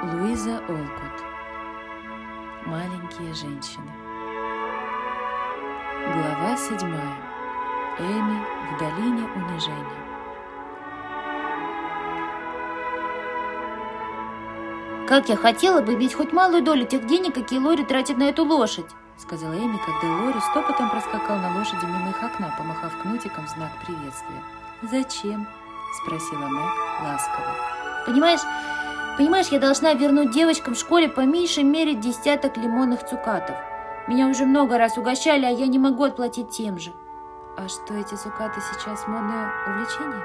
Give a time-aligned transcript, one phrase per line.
[0.00, 1.24] Луиза Олкут.
[2.66, 3.90] Маленькие женщины.
[6.12, 7.16] Глава седьмая.
[7.98, 8.40] Эми
[8.70, 10.06] в долине унижения.
[15.08, 18.44] Как я хотела бы иметь хоть малую долю тех денег, какие Лори тратит на эту
[18.44, 18.86] лошадь,
[19.16, 23.72] сказала Эми, когда Лори стопотом проскакал на лошади мимо их окна, помахав кнутиком в знак
[23.84, 24.44] приветствия.
[24.82, 25.48] «Зачем?»–
[26.02, 26.72] спросила Мэг
[27.02, 27.56] ласково.
[28.06, 28.40] «Понимаешь,
[29.18, 33.56] понимаешь, я должна вернуть девочкам в школе по меньшей мере десяток лимонных цукатов.
[34.06, 36.92] Меня уже много раз угощали, а я не могу отплатить тем же».
[37.56, 40.24] «А что, эти цукаты сейчас модное увлечение?»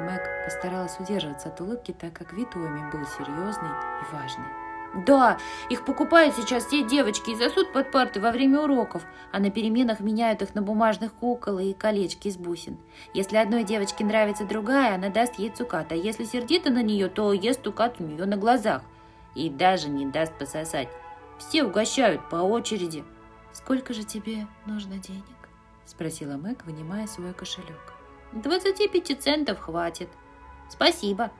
[0.00, 4.67] Мэг постаралась удерживаться от улыбки, так как вид у Эми был серьезный и важный.
[4.94, 5.38] Да,
[5.68, 10.00] их покупают сейчас все девочки и засут под парты во время уроков, а на переменах
[10.00, 12.78] меняют их на бумажных кукол и колечки из бусин.
[13.12, 17.32] Если одной девочке нравится другая, она даст ей цукат, а если сердито на нее, то
[17.32, 18.82] ест цукат у нее на глазах.
[19.34, 20.88] И даже не даст пососать.
[21.38, 23.04] Все угощают по очереди.
[23.52, 25.24] «Сколько же тебе нужно денег?»–
[25.84, 27.94] спросила Мэг, вынимая свой кошелек.
[28.32, 30.08] «Двадцати пяти центов хватит.
[30.68, 31.30] Спасибо»,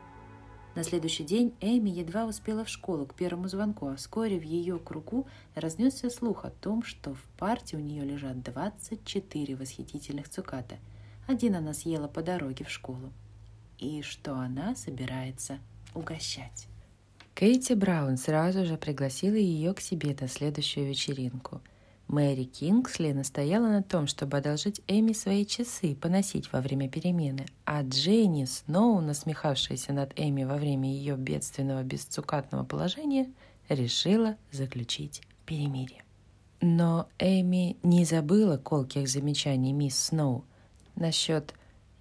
[0.78, 4.78] на следующий день Эми едва успела в школу к первому звонку, а вскоре в ее
[4.78, 5.26] кругу
[5.56, 10.76] разнесся слух о том, что в парте у нее лежат 24 восхитительных цуката.
[11.26, 13.12] Один она съела по дороге в школу.
[13.80, 15.58] И что она собирается
[15.96, 16.68] угощать.
[17.34, 21.60] Кейти Браун сразу же пригласила ее к себе на следующую вечеринку–
[22.08, 27.82] Мэри Кингсли настояла на том, чтобы одолжить Эми свои часы поносить во время перемены, а
[27.82, 33.30] Дженни Сноу, насмехавшаяся над Эми во время ее бедственного бесцукатного положения,
[33.68, 36.02] решила заключить перемирие.
[36.62, 40.44] Но Эми не забыла колких замечаний мисс Сноу
[40.96, 41.52] насчет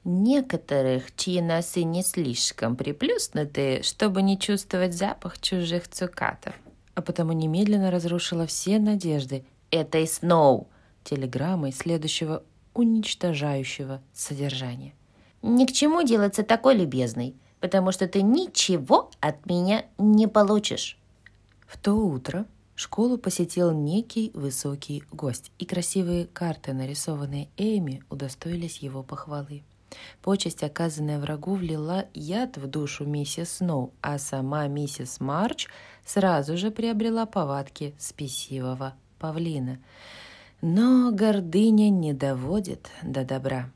[0.05, 6.55] некоторых, чьи носы не слишком приплюснуты, чтобы не чувствовать запах чужих цукатов,
[6.95, 10.67] а потому немедленно разрушила все надежды– этой Сноу
[11.03, 12.43] телеграммой следующего
[12.73, 14.93] уничтожающего содержания.
[15.41, 20.97] «Ни к чему делаться такой любезной, потому что ты ничего от меня не получишь».
[21.65, 29.03] В то утро школу посетил некий высокий гость, и красивые карты, нарисованные Эми, удостоились его
[29.03, 29.63] похвалы.
[30.21, 35.67] Почесть, оказанная врагу, влила яд в душу миссис Сноу, а сама миссис Марч
[36.05, 39.79] сразу же приобрела повадки спесивого павлина.
[40.61, 43.69] Но гордыня не доводит до добра.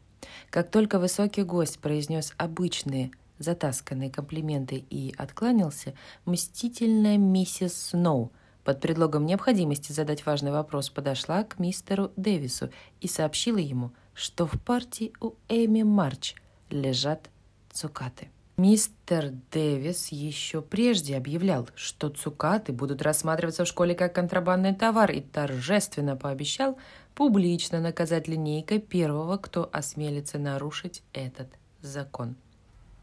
[0.49, 5.93] Как только высокий гость произнес обычные затасканные комплименты и откланялся,
[6.25, 8.31] мстительная миссис Сноу
[8.63, 12.69] под предлогом необходимости задать важный вопрос подошла к мистеру Дэвису
[12.99, 16.35] и сообщила ему, что в партии у Эми Марч
[16.69, 17.29] лежат
[17.71, 18.29] цукаты.
[18.61, 25.19] Мистер Дэвис еще прежде объявлял, что цукаты будут рассматриваться в школе как контрабандный товар и
[25.19, 26.77] торжественно пообещал
[27.15, 31.47] публично наказать линейкой первого, кто осмелится нарушить этот
[31.81, 32.35] закон.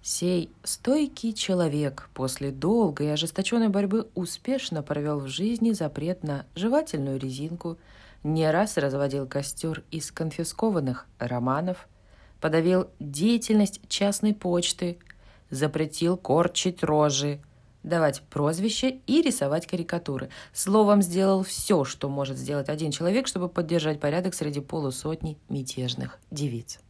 [0.00, 7.18] Сей стойкий человек после долгой и ожесточенной борьбы успешно провел в жизни запрет на жевательную
[7.18, 7.78] резинку,
[8.22, 11.88] не раз разводил костер из конфискованных романов,
[12.40, 14.98] подавил деятельность частной почты–
[15.50, 17.40] запретил корчить рожи,
[17.82, 20.30] давать прозвища и рисовать карикатуры.
[20.52, 26.80] Словом, сделал все, что может сделать один человек, чтобы поддержать порядок среди полусотни мятежных девиц.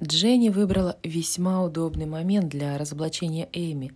[0.00, 3.92] Дженни выбрала весьма удобный момент для разоблачения Эми.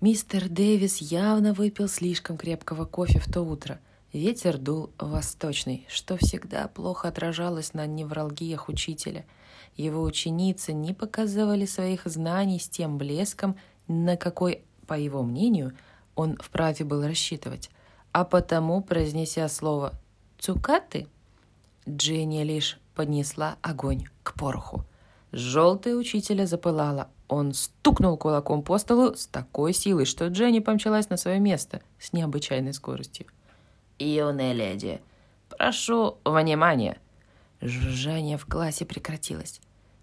[0.00, 3.80] Мистер Дэвис явно выпил слишком крепкого кофе в то утро.
[4.12, 9.24] Ветер дул восточный, что всегда плохо отражалось на невралгиях учителя–
[9.76, 13.56] его ученицы не показывали своих знаний с тем блеском,
[13.88, 15.72] на какой, по его мнению,
[16.14, 17.70] он вправе был рассчитывать.
[18.12, 19.92] А потому, произнеся слово
[20.38, 21.06] «цукаты»,
[21.88, 24.84] Дженни лишь поднесла огонь к пороху.
[25.32, 27.08] Желтая учителя запылала.
[27.28, 32.12] Он стукнул кулаком по столу с такой силой, что Дженни помчалась на свое место с
[32.12, 33.26] необычайной скоростью.
[33.98, 35.00] «Юная леди,
[35.48, 36.98] прошу внимания!»
[37.60, 39.60] Жужжание в классе прекратилось.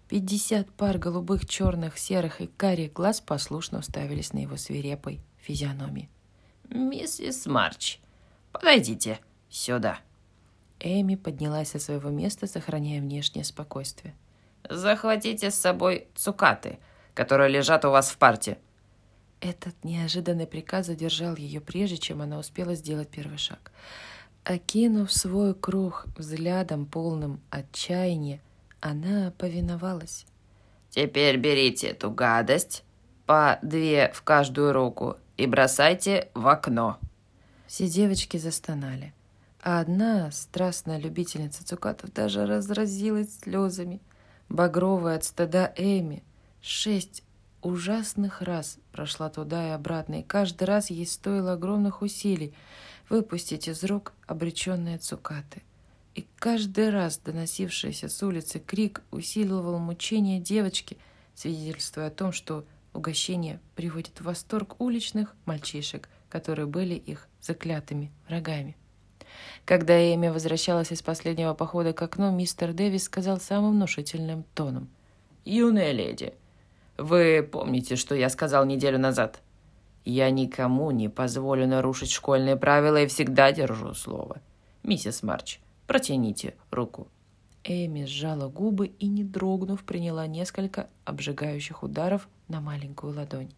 [0.08, 6.08] Пятьдесят пар голубых, черных, серых и карих глаз послушно уставились на его свирепой физиономии.
[6.70, 7.98] «Миссис Марч,
[8.52, 9.18] подойдите
[9.50, 9.98] сюда».
[10.80, 14.14] Эми поднялась со своего места, сохраняя внешнее спокойствие.
[14.68, 16.78] «Захватите с собой цукаты,
[17.14, 18.58] которые лежат у вас в парте».
[19.40, 23.72] Этот неожиданный приказ задержал ее прежде, чем она успела сделать первый шаг.
[24.48, 28.40] Окинув свой круг взглядом полным отчаяния,
[28.80, 30.24] она повиновалась.
[30.88, 32.82] «Теперь берите эту гадость,
[33.26, 36.98] по две в каждую руку, и бросайте в окно».
[37.66, 39.12] Все девочки застонали,
[39.62, 44.00] а одна страстная любительница цукатов даже разразилась слезами.
[44.48, 46.22] Багровая от стыда Эми
[46.62, 47.22] шесть
[47.60, 52.54] ужасных раз прошла туда и обратно, и каждый раз ей стоило огромных усилий
[53.08, 55.62] выпустить из рук обреченные цукаты.
[56.14, 60.98] И каждый раз доносившийся с улицы крик усиливал мучение девочки,
[61.34, 68.76] свидетельствуя о том, что угощение приводит в восторг уличных мальчишек, которые были их заклятыми врагами.
[69.64, 74.88] Когда Эми возвращалась из последнего похода к окну, мистер Дэвис сказал самым внушительным тоном.
[75.44, 76.34] «Юная леди,
[76.96, 79.40] вы помните, что я сказал неделю назад?
[80.10, 84.40] Я никому не позволю нарушить школьные правила и всегда держу слово.
[84.82, 87.08] Миссис Марч, протяните руку».
[87.62, 93.50] Эми сжала губы и, не дрогнув, приняла несколько обжигающих ударов на маленькую ладонь.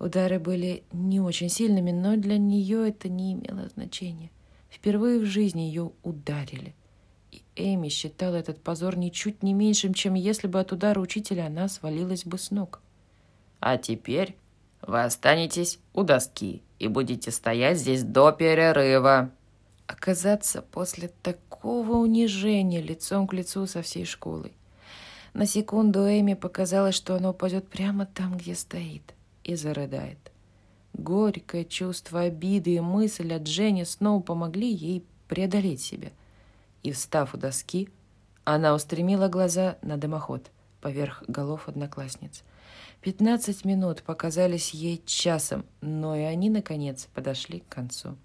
[0.00, 4.32] Удары были не очень сильными, но для нее это не имело значения.
[4.68, 6.74] Впервые в жизни ее ударили–
[7.30, 11.68] и Эми считала этот позор ничуть не меньшим, чем если бы от удара учителя она
[11.68, 12.80] свалилась бы с ног.
[13.60, 14.36] «А теперь
[14.86, 19.30] вы останетесь у доски и будете стоять здесь до перерыва».
[19.86, 24.52] Оказаться после такого унижения лицом к лицу со всей школой.
[25.32, 30.18] На секунду Эми показалось, что она упадет прямо там, где стоит, и зарыдает.
[30.92, 36.10] Горькое чувство обиды и мысль о Дженни снова помогли ей преодолеть себя–
[36.86, 37.88] и, встав у доски,
[38.44, 40.52] она устремила глаза на дымоход
[40.86, 42.44] поверх голов одноклассниц.
[43.00, 48.16] Пятнадцать минут показались ей часом, но и они, наконец, подошли к концу.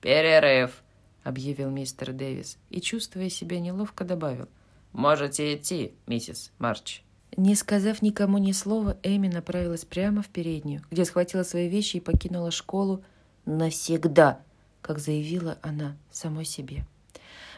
[0.00, 0.84] «Перерыв!»—
[1.24, 4.46] объявил мистер Дэвис и, чувствуя себя неловко, добавил.
[4.92, 7.02] «Можете идти, миссис Марч».
[7.36, 12.00] Не сказав никому ни слова, Эми направилась прямо в переднюю, где схватила свои вещи и
[12.00, 13.02] покинула школу
[13.46, 14.42] навсегда,
[14.80, 16.86] как заявила она самой себе.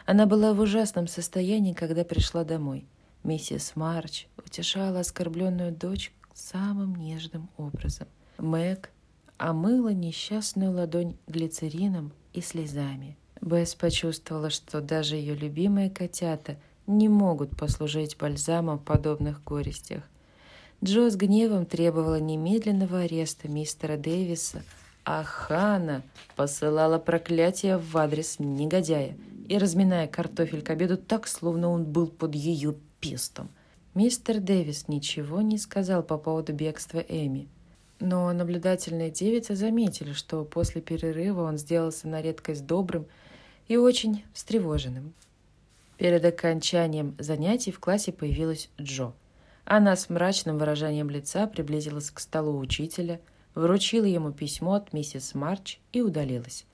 [0.07, 2.87] Она была в ужасном состоянии, когда пришла домой.
[3.23, 8.07] Миссис Марч утешала оскорбленную дочь самым нежным образом.
[8.39, 8.89] Мэг
[9.37, 13.15] омыла несчастную ладонь глицерином и слезами.
[13.41, 16.57] Бесс почувствовала, что даже ее любимые котята
[16.87, 20.03] не могут послужить бальзамом в подобных горестях.
[20.83, 24.63] Джо с гневом требовала немедленного ареста мистера Дэвиса,
[25.05, 26.01] а Хана
[26.35, 29.15] посылала проклятие в адрес негодяя–
[29.49, 33.49] и разминая картофель к обеду так, словно он был под ее пестом.
[33.99, 37.49] Мистер Дэвис ничего не сказал по поводу бегства Эми,
[37.99, 43.07] но наблюдательные девицы заметили, что после перерыва он сделался на редкость добрым
[43.67, 45.13] и очень встревоженным.
[45.97, 49.11] Перед окончанием занятий в классе появилась Джо.
[49.65, 53.19] Она с мрачным выражением лица приблизилась к столу учителя,
[53.53, 56.65] вручила ему письмо от миссис Марч и удалилась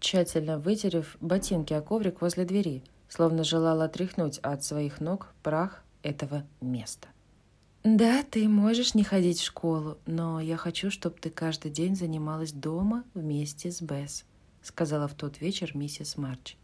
[0.00, 6.44] тщательно вытерев ботинки о коврик возле двери, словно желала отряхнуть от своих ног прах этого
[6.60, 7.08] места.
[7.84, 12.52] «Да, ты можешь не ходить в школу, но я хочу, чтобы ты каждый день занималась
[12.52, 14.24] дома вместе с Бесс»,
[14.60, 16.56] сказала в тот вечер миссис Марч.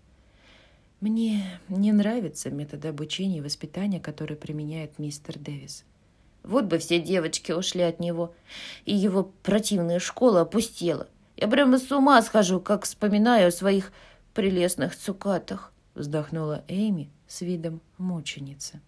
[1.01, 5.85] «Мне не нравится метод обучения и воспитания, который применяет мистер Дэвис.
[6.43, 8.35] Вот бы все девочки ушли от него,
[8.85, 11.07] и его противная школа опустела.
[11.37, 13.93] Я прямо с ума схожу, как вспоминаю о своих
[14.35, 18.81] прелестных цукатах», вздохнула Эми с видом мученицы.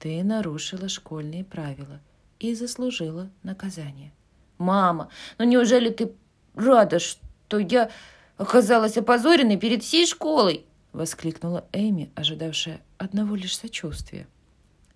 [0.00, 2.00] «Ты нарушила школьные правила
[2.40, 4.10] и заслужила наказание».
[4.58, 6.12] «Мама, ну неужели ты
[6.56, 7.90] рада, что я
[8.36, 14.26] оказалась опозоренной перед всей школой?» воскликнула Эми, ожидавшая одного лишь сочувствия.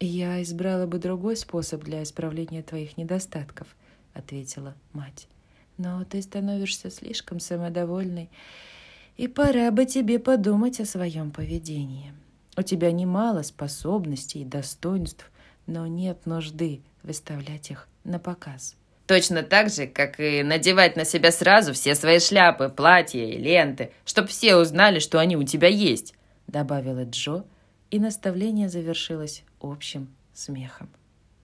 [0.00, 3.68] «Я избрала бы другой способ для исправления твоих недостатков»,—
[4.12, 5.28] ответила мать
[5.76, 8.30] но ты становишься слишком самодовольной,
[9.16, 12.12] и пора бы тебе подумать о своем поведении.
[12.56, 15.30] У тебя немало способностей и достоинств,
[15.66, 18.76] но нет нужды выставлять их на показ.
[19.06, 23.92] Точно так же, как и надевать на себя сразу все свои шляпы, платья и ленты,
[24.06, 26.14] чтобы все узнали, что они у тебя есть»,—
[26.46, 27.44] добавила Джо,
[27.90, 30.88] и наставление завершилось общим смехом.